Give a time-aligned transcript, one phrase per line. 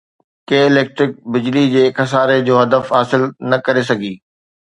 [0.51, 3.21] ڪي electric بجلي جي خساري جو هدف حاصل
[3.53, 4.13] نه ڪري سگهي